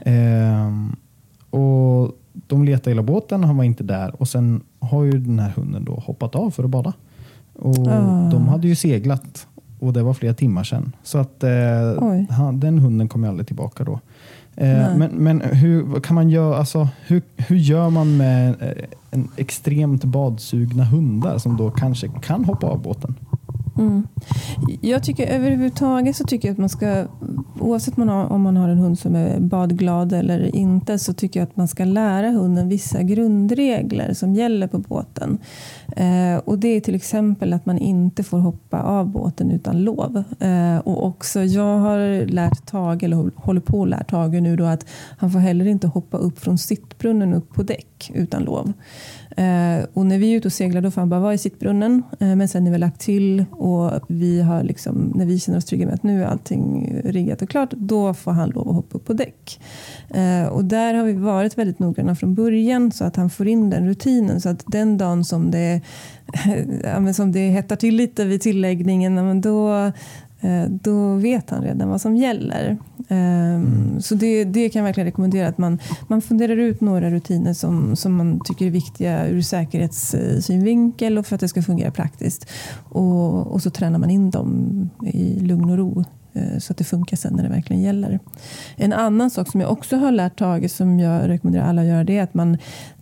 [0.05, 0.69] Eh,
[1.59, 5.49] och de letade hela båten, han var inte där och sen har ju den här
[5.49, 6.93] hunden då hoppat av för att bada.
[7.53, 8.29] Och oh.
[8.29, 9.47] De hade ju seglat
[9.79, 10.95] och det var flera timmar sedan.
[11.03, 11.49] Så att eh,
[12.29, 13.99] han, den hunden kom ju aldrig tillbaka då.
[14.55, 19.27] Eh, men, men hur kan man göra, alltså, hur, hur gör man med eh, en
[19.37, 23.15] extremt badsugna hundar som då kanske kan hoppa av båten?
[23.79, 24.07] Mm.
[24.81, 27.05] Jag tycker överhuvudtaget så tycker jag att man ska,
[27.59, 31.39] oavsett man har, om man har en hund som är badglad eller inte, så tycker
[31.39, 35.37] jag att man ska lära hunden vissa grundregler som gäller på båten.
[35.95, 40.23] Eh, och Det är till exempel att man inte får hoppa av båten utan lov.
[40.39, 44.65] Eh, och också, jag har lärt Tage, eller håller på att lära Tage nu, då,
[44.65, 44.85] att
[45.17, 48.73] han får heller inte hoppa upp från sittbrunnen upp på däck utan lov.
[49.39, 52.03] Eh, och när vi är ute och seglar då får han bara vara i sittbrunnen.
[52.19, 55.65] Eh, men sen är vi lagt till och vi har liksom, när vi känner oss
[55.65, 58.97] trygga med att nu är allting riggat och klart, då får han lov att hoppa
[58.97, 59.61] upp på däck.
[60.09, 63.69] Eh, och där har vi varit väldigt noggranna från början så att han får in
[63.69, 64.41] den rutinen.
[64.41, 65.81] Så att den dagen som det,
[66.83, 69.91] ja, men som det hettar till lite vid tilläggningen, ja, men då,
[70.69, 72.77] då vet han redan vad som gäller.
[73.07, 74.01] Mm.
[74.01, 77.95] Så det, det kan jag verkligen rekommendera att man, man funderar ut några rutiner som,
[77.95, 82.49] som man tycker är viktiga ur säkerhetssynvinkel och för att det ska fungera praktiskt.
[82.89, 86.83] Och, och så tränar man in dem i lugn och ro Eh, så att det
[86.83, 88.19] funkar sen när det verkligen gäller.
[88.75, 92.03] En annan sak som jag också har lärt Tage, som jag rekommenderar alla att göra,
[92.03, 92.57] det är att man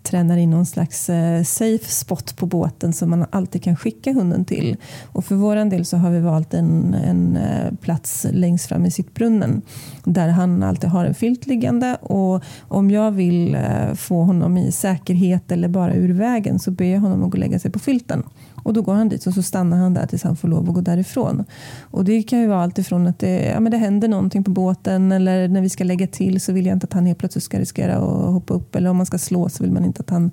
[0.08, 4.46] tränar in någon slags eh, safe spot på båten som man alltid kan skicka hunden
[4.46, 4.78] till.
[5.06, 8.92] Och för vår del så har vi valt en, en eh, plats längst fram i
[8.92, 9.62] sittbrunnen
[10.04, 11.96] där han alltid har en filt liggande.
[12.02, 16.86] Och om jag vill eh, få honom i säkerhet eller bara ur vägen så ber
[16.86, 18.24] jag honom att gå och lägga sig på filten.
[18.68, 20.76] Och då går han dit och så stannar han där tills han får lov att
[20.76, 21.46] gå därifrån.
[21.82, 24.52] Och det kan ju vara allt ifrån att det, ja, men det händer någonting på
[24.52, 27.44] båten eller när vi ska lägga till så vill jag inte att han helt plötsligt
[27.44, 28.76] ska riskera att hoppa upp.
[28.76, 30.32] Eller om man ska slå så vill man inte att han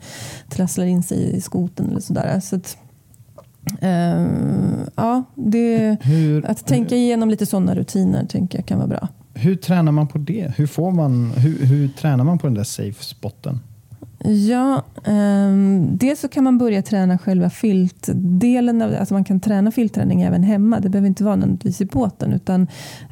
[0.49, 2.41] trasslar in sig i skoten eller sådär.
[2.41, 2.77] Så att,
[3.83, 9.09] uh, ja, det, hur, att tänka igenom lite sådana rutiner tänker jag kan vara bra.
[9.35, 10.53] Hur tränar man på det?
[10.57, 13.61] Hur, får man, hur, hur tränar man på den där safe spotten?
[14.27, 18.83] Ja, um, dels så kan man börja träna själva filtdelen.
[18.83, 20.81] Av, alltså man kan träna filtträning även hemma.
[20.81, 22.33] Det behöver inte vara nödvändigtvis i båten.
[22.33, 22.63] Utan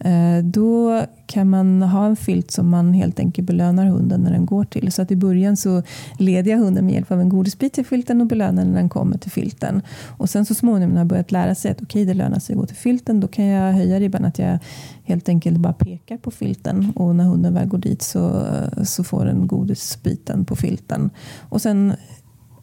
[0.04, 4.46] uh, då kan man ha en filt som man helt enkelt belönar hunden när den
[4.46, 4.92] går till.
[4.92, 5.82] Så att i början så
[6.18, 9.18] leder jag hunden med hjälp av en godisbit till filten och belönar när den kommer
[9.18, 9.82] till filten.
[10.08, 12.54] Och sen så småningom när jag börjat lära sig att okej, okay, det lönar sig
[12.54, 14.58] att gå till filten, då kan jag höja ribban att jag
[15.04, 18.46] helt enkelt bara pekar på filten och när hunden väl går dit så,
[18.84, 21.10] så får den godisbiten på filten.
[21.40, 21.92] Och sen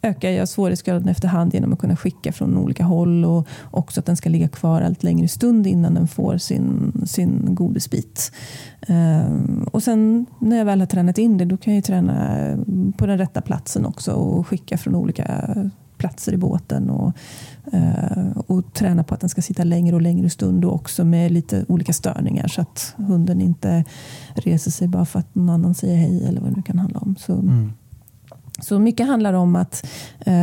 [0.02, 4.16] ökar jag svårighetsgraden efterhand genom att kunna skicka från olika håll och också att den
[4.16, 8.32] ska ligga kvar allt längre stund innan den får sin, sin godisbit.
[8.88, 12.36] Um, och sen när jag väl har tränat in det, då kan jag träna
[12.96, 15.56] på den rätta platsen också och skicka från olika
[15.96, 17.12] platser i båten och,
[17.74, 21.32] uh, och träna på att den ska sitta längre och längre stund och också med
[21.32, 23.84] lite olika störningar så att hunden inte
[24.34, 27.00] reser sig bara för att någon annan säger hej eller vad det nu kan handla
[27.00, 27.16] om.
[27.18, 27.72] Så, mm.
[28.60, 29.86] Så mycket handlar om att
[30.18, 30.34] eh,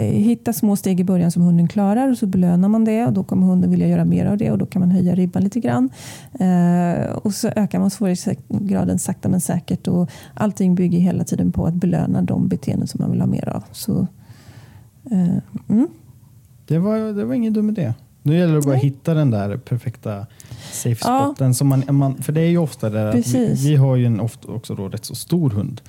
[0.00, 3.24] hitta små steg i början som hunden klarar och så belönar man det och då
[3.24, 5.90] kommer hunden vilja göra mer av det och då kan man höja ribban lite grann.
[6.40, 11.66] Eh, och så ökar man svårighetsgraden sakta men säkert och allting bygger hela tiden på
[11.66, 13.64] att belöna de beteenden som man vill ha mer av.
[13.72, 14.06] Så,
[15.10, 15.88] eh, mm.
[16.66, 17.94] det, var, det var ingen dum idé.
[18.26, 20.26] Nu gäller det bara att hitta den där perfekta
[20.72, 21.46] safe spoten.
[21.46, 21.54] Ja.
[21.54, 24.20] Som man, man, för det är ju ofta det att vi, vi, har ju en
[24.20, 25.80] ofta också då rätt så stor hund.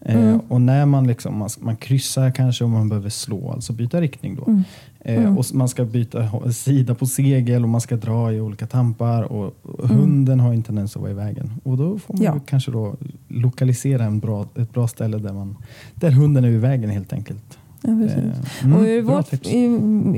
[0.00, 0.34] Eh, mm.
[0.34, 4.00] Eh, och när man, liksom, man, man kryssar kanske och man behöver slå, alltså byta
[4.00, 4.44] riktning då.
[4.46, 4.62] Mm.
[5.00, 5.38] Eh, mm.
[5.38, 9.54] och man ska byta sida på segel och man ska dra i olika tampar och,
[9.62, 9.96] och mm.
[9.96, 11.52] hunden har en tendens att vara i vägen.
[11.62, 12.40] Och då får man ja.
[12.46, 12.96] kanske då
[13.28, 15.56] lokalisera en bra, ett bra ställe där, man,
[15.94, 17.58] där hunden är i vägen helt enkelt.
[17.82, 18.22] Ja, eh,
[18.62, 19.64] mm, och i, vårt, i,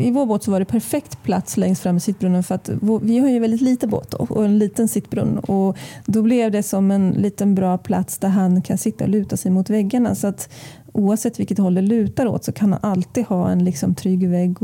[0.07, 3.01] I vår båt så var det perfekt plats längst fram i sittbrunnen för att vår,
[3.01, 5.39] vi har ju väldigt lite båt och en liten sittbrunn.
[5.39, 9.37] Och då blev det som en liten bra plats där han kan sitta och luta
[9.37, 10.15] sig mot väggarna.
[10.15, 10.49] Så att
[10.93, 14.57] oavsett vilket håll det lutar åt så kan han alltid ha en liksom trygg vägg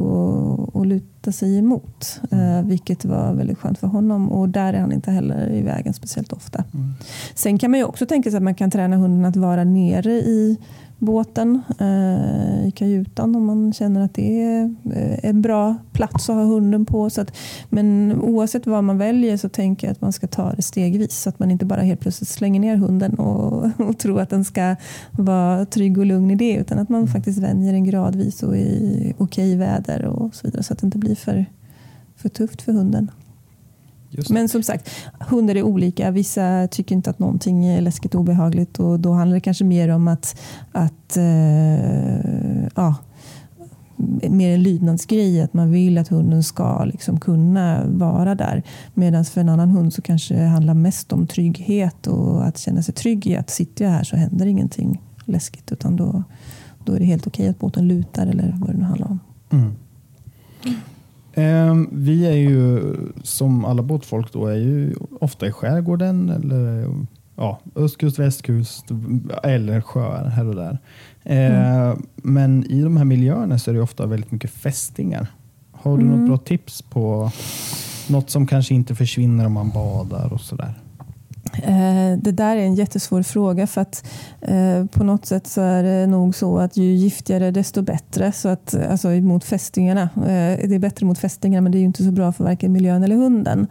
[0.74, 2.20] att luta sig emot.
[2.30, 2.58] Mm.
[2.58, 5.94] Eh, vilket var väldigt skönt för honom och där är han inte heller i vägen
[5.94, 6.64] speciellt ofta.
[6.74, 6.92] Mm.
[7.34, 10.12] Sen kan man ju också tänka sig att man kan träna hunden att vara nere
[10.12, 10.58] i
[10.98, 16.36] båten eh, i kajutan om man känner att det är eh, en bra plats att
[16.36, 17.10] ha hunden på.
[17.10, 17.36] Så att,
[17.68, 21.28] men oavsett vad man väljer så tänker jag att man ska ta det stegvis så
[21.28, 24.76] att man inte bara helt plötsligt slänger ner hunden och, och tror att den ska
[25.10, 27.12] vara trygg och lugn i det utan att man mm.
[27.12, 30.98] faktiskt vänjer den gradvis och i okej väder och så vidare så att det inte
[30.98, 31.46] blir för,
[32.16, 33.10] för tufft för hunden.
[34.30, 36.10] Men som sagt, hundar är olika.
[36.10, 39.88] Vissa tycker inte att någonting är läskigt och obehagligt och då handlar det kanske mer
[39.88, 40.40] om att,
[40.72, 42.94] att uh, ja,
[44.28, 48.62] mer en lydnadsgrej, att man vill att hunden ska liksom kunna vara där.
[48.94, 52.82] Medan för en annan hund så kanske det handlar mest om trygghet och att känna
[52.82, 56.22] sig trygg i att sitter jag här så händer ingenting läskigt utan då,
[56.84, 59.18] då är det helt okej att båten lutar eller vad det nu handlar om.
[59.50, 59.72] Mm.
[61.34, 66.94] Ehm, vi är ju som alla båtfolk då är ju ofta i skärgården eller
[67.36, 68.86] ja, östkust, västkust
[69.42, 70.78] eller sjöar här och där.
[71.24, 72.02] Mm.
[72.16, 75.26] Men i de här miljöerna så är det ofta väldigt mycket fästingar.
[75.72, 76.16] Har du mm.
[76.16, 77.30] något bra tips på
[78.08, 80.74] något som kanske inte försvinner om man badar och sådär?
[81.62, 84.06] Eh, det där är en jättesvår fråga för att
[84.40, 88.32] eh, på något sätt så är det nog så att ju giftigare desto bättre.
[88.32, 90.02] Så att, alltså mot fästingarna.
[90.16, 92.72] Eh, det är bättre mot fästingarna men det är ju inte så bra för varken
[92.72, 93.66] miljön eller hunden.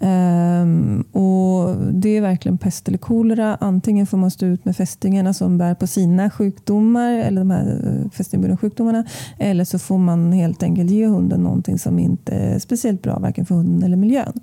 [0.00, 3.56] Ehm, och Det är verkligen pest eller kolera.
[3.60, 8.08] Antingen får man stå ut med fästingarna som bär på sina sjukdomar eller de här
[8.12, 9.04] fästingburna sjukdomarna.
[9.38, 13.46] Eller så får man helt enkelt ge hunden någonting som inte är speciellt bra varken
[13.46, 14.40] för hunden eller miljön.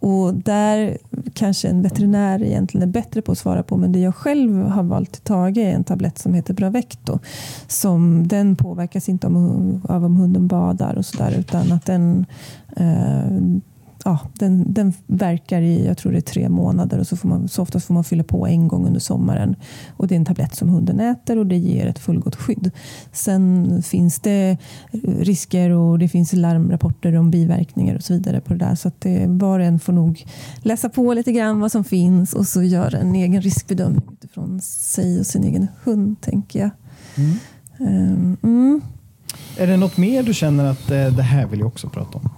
[0.00, 0.98] Och där
[1.40, 3.76] kanske en veterinär egentligen är bättre på att svara på.
[3.76, 7.18] Men det jag själv har valt att ta är en tablett som heter Bravecto.
[7.66, 12.26] Som, den påverkas inte av om hunden badar och sådär utan att den
[12.76, 13.60] eh,
[14.04, 17.48] ja, den, den verkar i jag tror det är tre månader och så, får man,
[17.48, 19.56] så oftast får man fylla på en gång under sommaren.
[19.96, 22.70] Och Det är en tablett som hunden äter och det ger ett fullgott skydd.
[23.12, 24.58] Sen finns det
[25.20, 28.74] risker och det finns larmrapporter om biverkningar och så vidare på det där.
[28.74, 30.24] Så att det, var och en får nog
[30.62, 35.20] läsa på lite grann vad som finns och så göra en egen riskbedömning utifrån sig
[35.20, 36.70] och sin egen hund, tänker jag.
[37.14, 37.38] Mm.
[37.78, 38.80] Um, mm.
[39.56, 42.30] Är det något mer du känner att eh, det här vill jag också prata om?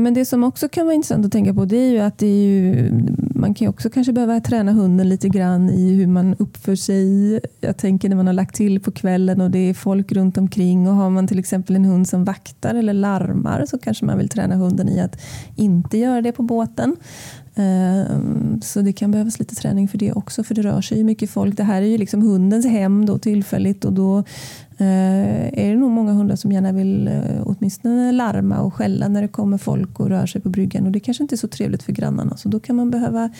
[0.00, 2.18] Ja, men det som också kan vara intressant att tänka på det är ju att
[2.18, 2.90] det är ju,
[3.34, 7.40] man kan ju också kanske behöva träna hunden lite grann i hur man uppför sig.
[7.60, 10.88] Jag tänker när man har lagt till på kvällen och det är folk runt omkring
[10.88, 14.28] och har man till exempel en hund som vaktar eller larmar så kanske man vill
[14.28, 15.20] träna hunden i att
[15.56, 16.96] inte göra det på båten.
[17.54, 21.04] Ehm, så det kan behövas lite träning för det också, för det rör sig ju
[21.04, 21.56] mycket folk.
[21.56, 24.24] Det här är ju liksom hundens hem då tillfälligt och då
[24.84, 29.28] är det nog många hundar som gärna vill eh, åtminstone larma och skälla när det
[29.28, 30.86] kommer folk och rör sig på bryggan.
[30.86, 33.30] Och det kanske inte är så trevligt för grannarna, så då kan man behöva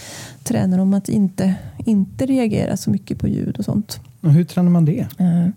[0.45, 4.01] träna dem att inte, inte reagera så mycket på ljud och sånt.
[4.21, 5.07] Och hur tränar man det?
[5.21, 5.49] Uh,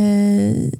[0.00, 0.70] uh,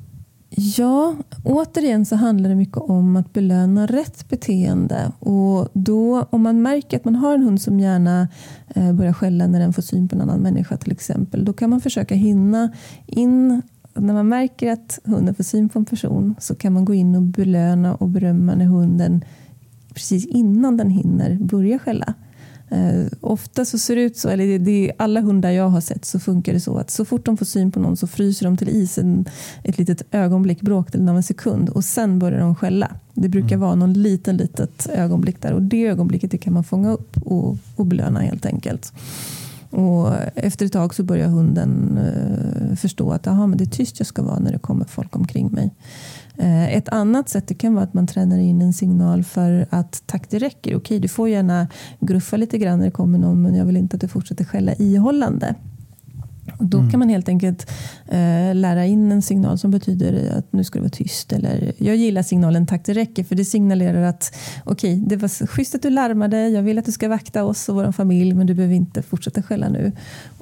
[0.56, 5.12] Ja, återigen så handlar det mycket om att belöna rätt beteende.
[5.18, 8.28] Och då, om man märker att man har en hund som gärna
[8.74, 11.70] eh, börjar skälla när den får syn på en annan människa till exempel, då kan
[11.70, 12.72] man försöka hinna
[13.06, 13.62] in
[13.94, 17.16] när man märker att hunden får syn på en person så kan man gå in
[17.16, 19.24] och belöna och berömma när hunden
[19.94, 22.14] precis innan den hinner börja skälla.
[22.68, 26.04] Eh, ofta så ser det ut så, eller det, det, alla hundar jag har sett
[26.04, 28.56] så funkar det så att så fort de får syn på någon så fryser de
[28.56, 29.24] till isen
[29.62, 32.96] ett litet ögonblick, bråkdelen av en sekund och sen börjar de skälla.
[33.14, 33.60] Det brukar mm.
[33.60, 37.56] vara någon liten litet ögonblick där och det ögonblicket det kan man fånga upp och,
[37.76, 38.92] och belöna helt enkelt.
[39.74, 44.00] Och efter ett tag så börjar hunden eh, förstå att aha, men det är tyst
[44.00, 45.74] jag ska vara när det kommer folk omkring mig.
[46.38, 50.02] Eh, ett annat sätt det kan vara att man tränar in en signal för att
[50.06, 50.76] tack det räcker.
[50.76, 51.68] Okej, du får gärna
[52.00, 54.74] gruffa lite grann när det kommer någon men jag vill inte att du fortsätter skälla
[54.74, 55.54] ihållande.
[56.58, 56.90] Och då mm.
[56.90, 57.70] kan man helt enkelt
[58.08, 61.32] eh, lära in en signal som betyder att nu ska du vara tyst.
[61.32, 65.46] Eller, jag gillar signalen tack det räcker för det signalerar att okej, okay, det var
[65.46, 66.48] schysst att du larmade.
[66.48, 69.42] Jag vill att du ska vakta oss och vår familj men du behöver inte fortsätta
[69.42, 69.92] skälla nu.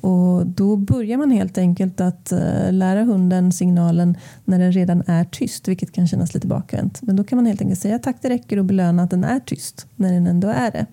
[0.01, 5.25] Och då börjar man helt enkelt att eh, lära hunden signalen när den redan är
[5.25, 7.03] tyst, vilket kan kännas lite bakvänt.
[7.03, 9.41] Men då kan man helt enkelt säga tack det räcker och belöna att den är
[9.41, 10.87] tyst när den ändå är det.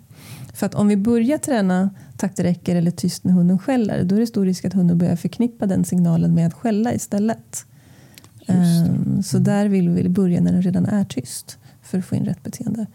[0.60, 4.16] För att om vi börjar träna tack det räcker eller tyst när hunden skäller, då
[4.16, 7.66] är det stor risk att hunden börjar förknippa den signalen med att skälla istället.
[8.48, 9.44] Um, så mm.
[9.44, 12.86] där vill vi börja när den redan är tyst för att få in rätt beteende.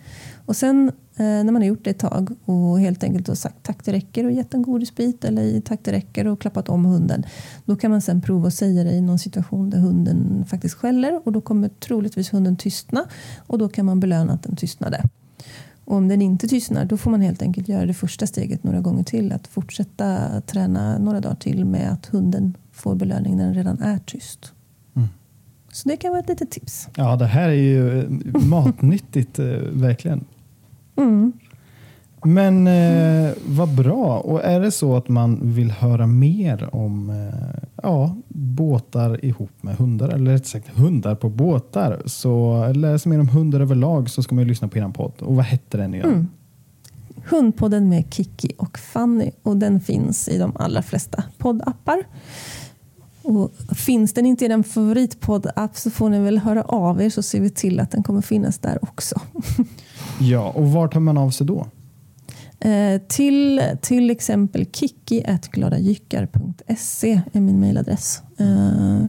[0.46, 3.57] Och sen eh, när man har gjort det ett tag och helt enkelt har sagt
[3.62, 7.24] tack det räcker och gett en godisbit eller tack det räcker och klappat om hunden.
[7.64, 11.20] Då kan man sen prova att säga det i någon situation där hunden faktiskt skäller
[11.24, 13.05] och då kommer troligtvis hunden tystna
[13.46, 15.03] och då kan man belöna att den tystnade.
[15.85, 18.81] Och om den inte tystnar då får man helt enkelt göra det första steget några
[18.81, 19.33] gånger till.
[19.33, 23.99] Att fortsätta träna några dagar till med att hunden får belöning när den redan är
[23.99, 24.53] tyst.
[24.97, 25.09] Mm.
[25.73, 26.88] Så det kan vara ett litet tips.
[26.97, 28.11] Ja, det här är ju eh,
[28.44, 30.25] matnyttigt, eh, verkligen.
[30.97, 31.33] Mm.
[32.25, 34.19] Men eh, vad bra.
[34.19, 39.77] Och är det så att man vill höra mer om eh, ja, båtar ihop med
[39.77, 44.35] hundar, eller rätt sagt hundar på båtar, så läsa mer om hundar överlag så ska
[44.35, 45.13] man lyssna på er podd.
[45.19, 46.09] Och vad hette den igen?
[46.09, 46.29] Mm.
[47.27, 52.03] Hundpodden med Kiki och Fanny och den finns i de allra flesta poddappar.
[53.23, 57.23] Och finns den inte i den favoritpodd-app så får ni väl höra av er så
[57.23, 59.21] ser vi till att den kommer finnas där också.
[60.21, 61.67] ja, och var tar man av sig då?
[62.61, 68.23] Eh, till till exempel kikki.gladajyckar.se är min mejladress.
[68.38, 69.05] Eh,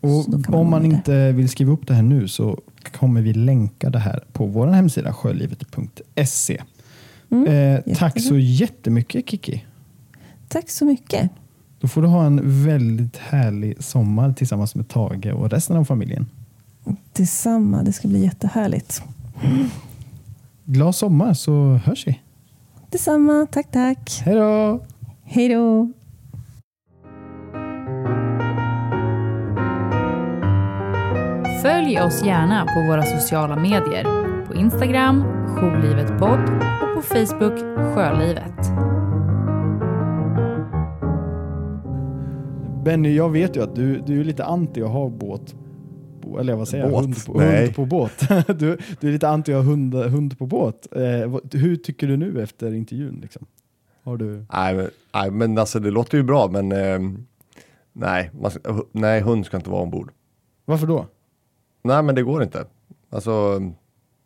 [0.00, 2.58] och om man inte vill skriva upp det här nu så
[2.98, 6.62] kommer vi länka det här på vår hemsida sjölivet.se.
[7.30, 9.64] Mm, eh, tack så jättemycket Kiki.
[10.48, 11.30] Tack så mycket.
[11.80, 16.26] Då får du ha en väldigt härlig sommar tillsammans med Tage och resten av familjen.
[17.12, 19.02] Detsamma, det ska bli jättehärligt.
[20.64, 22.20] glad sommar så hörs vi.
[22.92, 24.22] Detsamma, tack tack.
[24.24, 24.80] Hej då!
[25.24, 25.88] Hej då.
[31.62, 34.04] Följ oss gärna på våra sociala medier.
[34.46, 36.40] På Instagram, Jourlivetpodd
[36.82, 37.58] och på Facebook,
[37.94, 38.72] Sjölivet.
[42.84, 45.54] Benny, jag vet ju att du, du är lite anti att ha båt.
[46.32, 46.90] Bo- Eller vad säger?
[46.90, 47.04] Båt?
[47.04, 47.62] Hund på, Nej.
[47.64, 48.28] hund på båt.
[48.46, 50.88] Du, du är lite anti att hund, hund på båt.
[50.96, 53.18] Eh, hur tycker du nu efter intervjun?
[53.22, 53.46] Liksom?
[54.04, 54.44] Har du...
[54.52, 57.26] Nej, men, nej, men alltså det låter ju bra, men ehm,
[57.92, 60.10] nej, man, ska- nej, hund ska inte vara ombord.
[60.64, 61.06] Varför då?
[61.84, 62.64] Nej, men det går inte.
[63.10, 63.60] Alltså,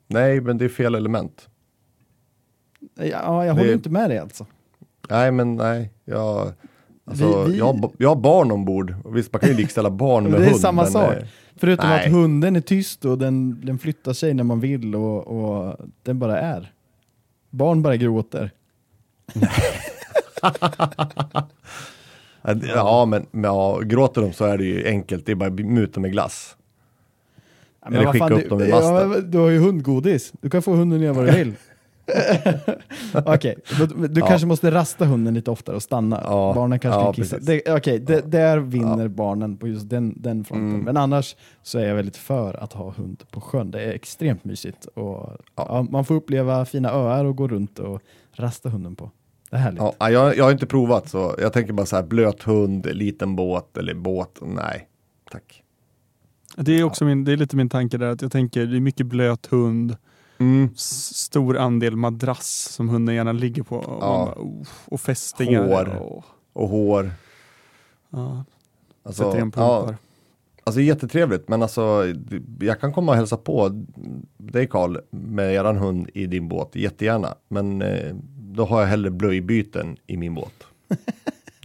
[0.06, 1.48] nej, men det är fel element.
[2.94, 4.46] Ja, jag Det- håller inte med dig alltså.
[5.10, 6.52] Nej, men nej, jag,
[7.04, 8.94] alltså, Vi- vi- Jag, jag har barn ombord.
[9.04, 10.60] Visst, man kan ju likställa barn med det är hund.
[10.60, 11.14] samma sak.
[11.14, 11.22] eh,
[11.56, 12.06] Förutom Nej.
[12.06, 16.18] att hunden är tyst och den, den flyttar sig när man vill och, och den
[16.18, 16.72] bara är.
[17.50, 18.50] Barn bara gråter.
[22.42, 25.26] Ja, det- Ja, men, men ja, gråter de så är det ju enkelt.
[25.26, 26.56] Det är bara muta med glass.
[27.82, 29.30] Ja, Eller skicka fan, upp du, dem i ja, masten.
[29.30, 30.32] Du har ju hundgodis.
[30.40, 31.54] Du kan få hunden att göra vad du vill.
[33.26, 33.56] Okej,
[33.96, 34.26] men du Ja.
[34.26, 36.20] kanske måste rasta hunden lite oftare och stanna.
[36.24, 37.36] Ja, Barnen kanske ja, kan kissa.
[37.76, 40.68] Okej, det, där vinner barnen på just den, den fronten.
[40.68, 40.80] Mm.
[40.80, 43.70] Men annars så är jag väldigt för att ha hund på sjön.
[43.70, 44.86] Det är extremt mysigt.
[44.86, 45.86] Och, ja.
[45.90, 49.10] man får uppleva fina öar och gå runt och rasta hunden på.
[49.50, 49.80] Det är härligt.
[49.80, 52.86] Ja, ja, jag, jag har inte provat så jag tänker bara så här blöt hund,
[52.86, 54.38] liten båt eller båt.
[54.42, 54.88] Nej,
[55.30, 55.62] tack.
[56.56, 58.80] Det är också min, det är lite min tanke där att jag tänker det är
[58.80, 59.96] mycket blöt hund,
[60.38, 60.70] Mm.
[60.76, 64.32] stor andel madrass som hunden gärna ligger på och, Ja.
[64.34, 65.66] bara, oh, och fästingar.
[65.66, 65.96] Hår.
[66.02, 67.10] Och, Och hår.
[68.10, 68.44] ja,
[69.02, 69.96] Alltså, sätter igen ja, pumpar.
[70.64, 72.04] alltså jättetrevligt men alltså
[72.60, 73.84] jag kan komma och hälsa på
[74.36, 77.34] dig Karl med eran hund i din båt jättegärna.
[77.48, 80.52] Men eh, då har jag hellre blöjbyten i min båt.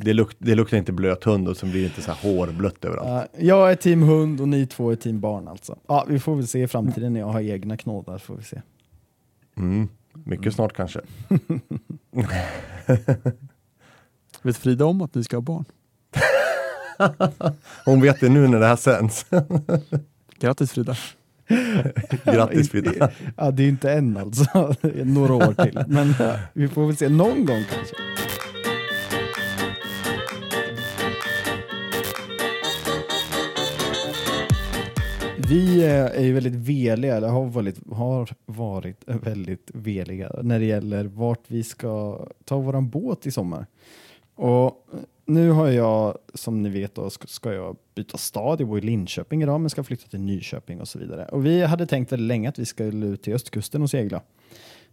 [0.04, 2.86] det, luk det luktar inte blöt hund och så blir det inte så här hårblött
[2.86, 3.30] överallt.
[3.38, 5.78] Ja, jag är team hund och ni två är team barn alltså.
[5.88, 8.18] Ja, vi får väl se i framtiden när jag har egna knådar.
[8.18, 8.62] Får vi se.
[9.58, 9.90] Mm.
[10.14, 11.02] Mycket snart kanske.
[14.42, 15.66] Vet Frida om att ni ska ha barn?
[17.86, 19.26] Hon vet det nu när det här sänds.
[20.40, 20.96] Grattis Frida!
[22.24, 23.12] Grattis Frida.
[23.38, 24.76] Ja, det är inte än alltså.
[25.04, 25.84] Några år till.
[25.88, 26.14] Men
[26.54, 27.96] vi får väl se någon gång kanske.
[35.52, 40.66] Vi eh, är ju väldigt veliga, eller har varit, har varit väldigt veliga när det
[40.66, 43.66] gäller vart vi ska ta våran båt i sommar.
[44.36, 44.88] Och
[45.26, 48.62] nu har jag, som ni vet, då, ska- ska jag byta stad.
[48.62, 51.26] Jag bor i Linköping idag, men ska flytta till Nyköping och så vidare.
[51.26, 54.22] Och vi hade tänkt väldigt länge att vi skulle ut till östkusten och segla.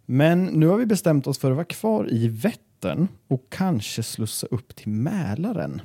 [0.07, 4.47] Men nu har vi bestämt oss för att vara kvar i Vättern och kanske slussa
[4.51, 5.81] upp till Mälaren.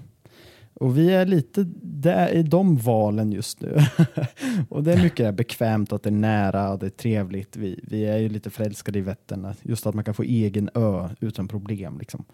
[0.74, 3.78] Och vi är lite där i de valen just nu.
[4.70, 7.56] och det är mycket bekvämt att det är nära och det är trevligt.
[7.58, 9.46] Vi, vi är ju lite förälskade i Vättern.
[9.46, 11.98] att- Just att man kan få egen ö utan problem.
[12.00, 12.26] Liksom.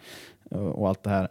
[0.52, 1.30] Och och allt det här.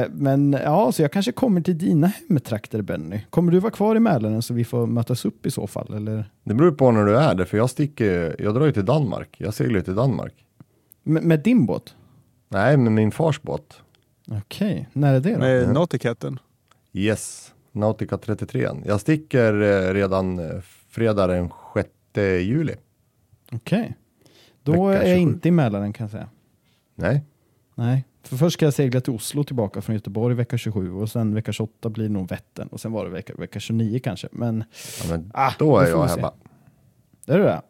[0.00, 3.20] Eh, men ja, så jag kanske kommer till dina hemtrakter Benny.
[3.30, 5.94] Kommer du vara kvar i Mälaren så vi får mötas upp i så fall?
[5.94, 6.24] Eller?
[6.44, 9.36] Det beror på när du är där, för jag sticker, jag drar ju till Danmark.
[9.38, 10.34] Jag seglar ju till Danmark.
[11.02, 11.94] Med, med din båt?
[12.48, 13.80] Nej, med min fars båt.
[14.30, 15.38] Okej, när är det då?
[15.38, 16.38] Med Nauticaten.
[16.92, 18.68] Yes, Nautica 33.
[18.84, 21.88] Jag sticker eh, redan eh, fredag den 6
[22.46, 22.74] juli.
[23.52, 23.96] Okej.
[24.62, 25.20] Då Vecka är jag 27.
[25.20, 26.28] inte i Mälaren kan jag säga.
[26.94, 27.24] Nej,
[27.74, 31.34] Nej, för först ska jag segla till Oslo tillbaka från Göteborg vecka 27 och sen
[31.34, 34.28] vecka 28 blir nog Vättern och sen var det vecka, vecka 29 kanske.
[34.30, 34.64] Men
[35.02, 36.32] ja, men ah, då är jag hemma.
[37.26, 37.62] Är du det?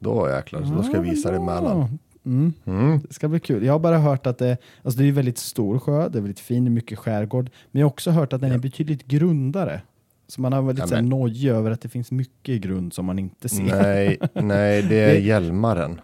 [0.00, 1.98] Då jäklar, så då ska jag visa dig Mälaren.
[2.26, 3.00] Mm, Mm.
[3.08, 3.64] det ska bli kul.
[3.64, 6.22] Jag har bara hört att det, alltså det är en väldigt stor sjö, det är
[6.22, 7.50] väldigt fin, mycket skärgård.
[7.70, 9.80] Men jag har också hört att den är betydligt grundare.
[10.26, 13.18] Så man har varit Ja, ja, nojig över att det finns mycket grund som man
[13.18, 13.62] inte ser.
[13.64, 16.00] Nej, nej, det är Det- Hjälmaren.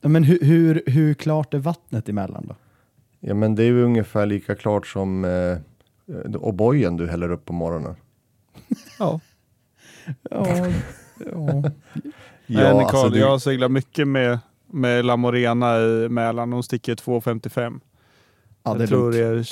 [0.00, 2.54] Ja, Men hur, hur, hur klart är vattnet emellan då?
[3.20, 5.58] Ja, men det är ju ungefär lika klart som eh,
[6.36, 7.94] O'boyen du häller upp på morgonen.
[8.98, 9.20] Ja.
[10.30, 10.46] Ja,
[11.32, 11.62] ja.
[12.46, 16.52] Nej, Nicole, alltså du- jag seglar mycket med, med La Morena i Mälaren.
[16.52, 17.80] Hon sticker 2,55.
[18.62, 19.42] ja det jag tror det är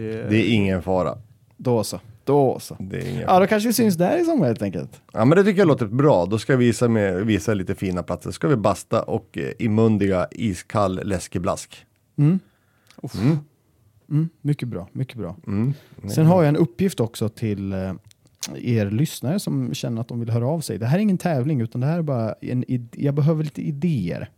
[0.00, 0.30] är...
[0.30, 1.18] det är ingen fara.
[1.56, 2.00] Då så.
[2.24, 2.76] Då så.
[2.80, 5.02] Det är ingen Ja, då kanske vi syns där i sommar helt enkelt.
[5.12, 6.26] Ja men det tycker jag låter bra.
[6.26, 8.30] Då ska jag visa, med, visa lite fina platser.
[8.30, 11.86] Ska vi basta och eh, imundiga iskall läskeblask.
[12.16, 12.38] Mm.
[13.14, 13.38] Mm.
[14.10, 15.36] Mm, mycket bra, mycket bra.
[15.46, 15.74] Mm.
[16.14, 17.92] Sen har jag en uppgift också till, eh,
[18.54, 20.78] er lyssnare som känner att de vill höra av sig.
[20.78, 23.04] Det här är ingen tävling utan det här är bara en idé.
[23.04, 24.30] jag behöver lite idéer.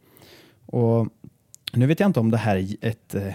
[0.67, 1.09] Och
[1.73, 3.35] nu vet jag inte om det här är ett, eh,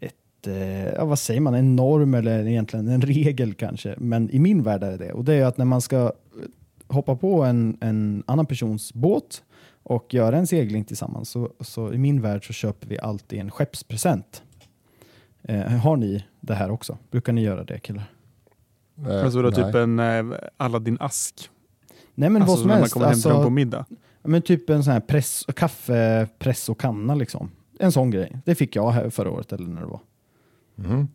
[0.00, 3.94] ett eh, ja, vad säger man, en norm eller egentligen en regel kanske.
[3.98, 5.12] Men i min värld är det det.
[5.12, 6.12] Och det är att när man ska
[6.88, 9.42] hoppa på en, en annan persons båt
[9.82, 13.50] och göra en segling tillsammans så, så i min värld så köper vi alltid en
[13.50, 14.42] skeppspresent.
[15.42, 16.98] Eh, har ni det här också?
[17.10, 18.04] Brukar ni göra det killar?
[19.08, 20.24] Eh, Alltså då typ en eh,
[20.56, 21.48] Aladdin-ask.
[22.14, 22.92] Nej men alltså vad som när man helst.
[22.94, 23.84] kommer hem till dem Alltså, på middag.
[24.22, 27.50] men typ en sån här press, kaffepress och kanna liksom.
[27.78, 28.36] En sån grej.
[28.44, 30.00] Det fick jag här förra året eller när det var.
[30.74, 31.08] Mhm.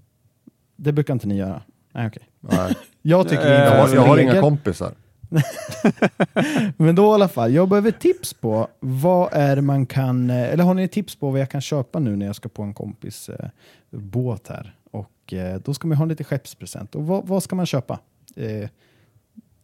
[0.76, 1.62] Det brukar inte ni göra?
[1.94, 2.24] Nej okej.
[2.40, 2.76] Nej.
[3.02, 4.92] Jag tycker Eh, inte Jag, har, jag har inga kompisar.
[6.78, 10.64] Men då i alla fall, jag behöver tips på vad är man kan, eh, eller
[10.64, 13.30] har ni tips på vad jag kan köpa nu när jag ska på en kompis
[13.30, 13.50] eh,
[13.92, 14.76] båt här?
[14.96, 16.96] Och eh, då ska man ha lite skeppspresent.
[16.96, 18.00] Och vad, vad ska man köpa?
[18.36, 18.70] Eh,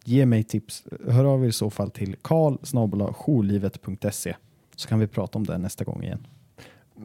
[0.04, 0.84] ge mig tips.
[1.08, 2.56] Hör av er i så fall till karl
[4.76, 6.26] så kan vi prata om det nästa gång igen.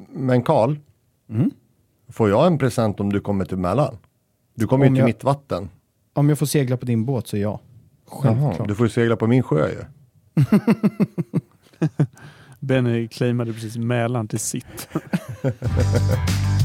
[0.10, 0.76] Men Karl,
[1.30, 1.52] Mm.
[2.10, 3.98] får jag en present om du kommer till Mälaren?
[4.56, 5.70] Du kommer ju Om till jag- mitt vatten.
[6.14, 7.60] Om jag får segla på din båt så ja.
[8.06, 8.56] Självklart.
[8.58, 9.84] Jaha, du får ju segla på min sjö ju.
[12.60, 14.90] Benny claimade precis Mälaren till sitt.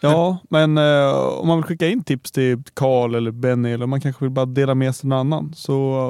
[0.00, 4.00] Ja, men eh, om man vill skicka in tips till Karl eller Benny eller man
[4.00, 6.08] kanske vill bara dela med sig till någon annan så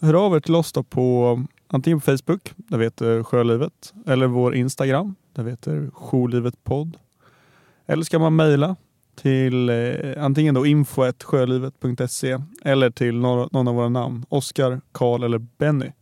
[0.00, 3.94] eh, hör av er till oss då på antingen på Facebook, där vi heter Sjölivet,
[4.06, 6.96] eller vår Instagram, där vi heter Sjolivetpodd.
[7.86, 8.76] Eller ska man mejla
[9.16, 14.24] till eh, antingen då info.sjölivet.se eller till någon, någon av våra namn.
[14.28, 15.92] Oskar, Karl eller Benny.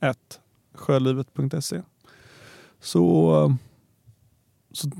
[0.00, 0.40] At
[0.74, 1.82] sjölivet.se.
[2.80, 3.54] Så, eh,
[4.72, 4.90] så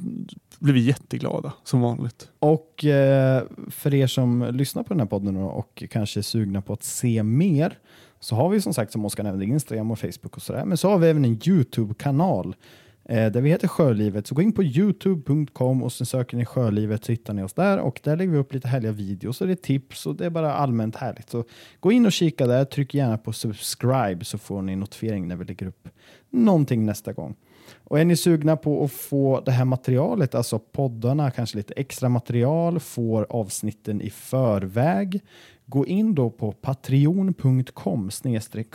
[0.58, 2.28] blir vi jätteglada som vanligt.
[2.38, 6.72] Och eh, för er som lyssnar på den här podden och kanske är sugna på
[6.72, 7.78] att se mer
[8.20, 10.64] så har vi som sagt som Oskar nämnde Instagram och Facebook och sådär.
[10.64, 12.56] Men så har vi även en YouTube-kanal
[13.04, 14.26] eh, där vi heter Sjölivet.
[14.26, 17.78] Så gå in på youtube.com och sen söker ni Sjölivet så hittar ni oss där
[17.78, 20.30] och där lägger vi upp lite härliga videos och det är tips och det är
[20.30, 21.30] bara allmänt härligt.
[21.30, 21.44] Så
[21.80, 25.44] gå in och kika där, tryck gärna på subscribe så får ni notifiering när vi
[25.44, 25.88] lägger upp
[26.30, 27.36] någonting nästa gång.
[27.84, 32.08] Och är ni sugna på att få det här materialet, alltså poddarna, kanske lite extra
[32.08, 35.20] material, får avsnitten i förväg,
[35.66, 38.74] gå in då på patreon.com snedstreck.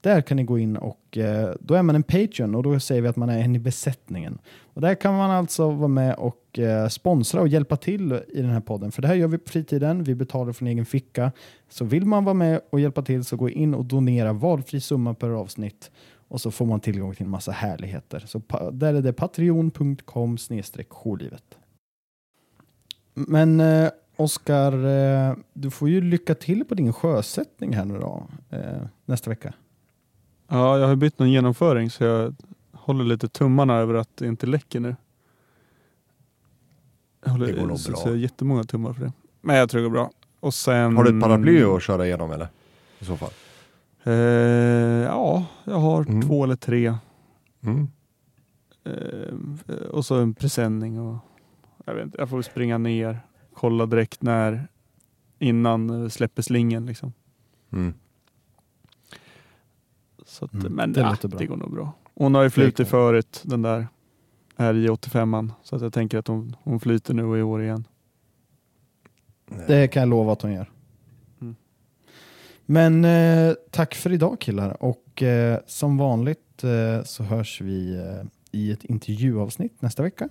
[0.00, 3.02] Där kan ni gå in och eh, då är man en Patreon och då säger
[3.02, 4.38] vi att man är en i besättningen.
[4.74, 8.50] Och där kan man alltså vara med och eh, sponsra och hjälpa till i den
[8.50, 8.92] här podden.
[8.92, 11.32] För det här gör vi på fritiden, vi betalar från egen ficka.
[11.68, 15.14] Så vill man vara med och hjälpa till så gå in och donera valfri summa
[15.14, 15.90] per avsnitt
[16.28, 18.24] och så får man tillgång till en massa härligheter.
[18.26, 21.58] Så där är det patreon.com snedstreck jourlivet.
[23.14, 28.26] Men eh, Oskar, eh, du får ju lycka till på din sjösättning här nu då,
[28.50, 29.52] eh, nästa vecka.
[30.48, 32.34] Ja, jag har bytt någon genomföring så jag
[32.72, 34.96] håller lite tummarna över att det inte läcker nu.
[37.24, 38.00] Jag håller, Det går nog så, bra.
[38.00, 39.12] Så jag har jättemånga tummar för det.
[39.40, 40.10] Men jag tror det går bra.
[40.40, 42.48] Och sen, Har du ett paraply att köra igenom eller?
[42.98, 43.30] I så fall.
[44.04, 44.12] Eh,
[45.04, 46.22] ja, jag har Mm.
[46.22, 46.94] två eller tre.
[47.60, 47.88] Mm.
[48.84, 51.00] Eh, och så en presenning.
[51.00, 51.16] Och,
[51.84, 53.20] jag, vet inte, jag får springa ner,
[53.54, 54.68] kolla direkt när
[55.38, 56.86] innan eh, släpper slingen.
[56.86, 57.12] Liksom.
[57.72, 57.94] Mm.
[60.26, 61.92] Så att, Mm, men det ja, det går nog bra.
[62.14, 63.88] Hon har ju flutit förut, den där
[64.56, 65.50] RJ85an.
[65.62, 67.84] Så att jag tänker att hon, hon flyter nu och i år igen.
[69.66, 70.70] Det kan jag lova att hon gör.
[72.70, 78.26] Men eh, tack för idag killar och eh, som vanligt eh, så hörs vi eh,
[78.60, 80.28] i ett intervjuavsnitt nästa vecka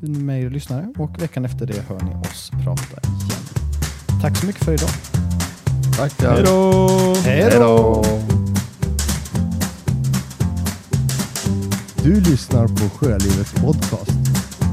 [0.00, 3.42] med er lyssnare och veckan efter det hör ni oss prata igen.
[4.22, 4.90] Tack så mycket för idag.
[5.96, 6.34] Tackar.
[6.34, 7.14] Hej då!
[7.24, 8.04] Hej då!
[12.02, 14.12] Du lyssnar på Sjölivets podcast.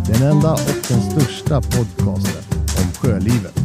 [0.08, 0.60] Den enda och
[0.90, 2.44] den största podcasten
[2.78, 3.63] om sjölivet.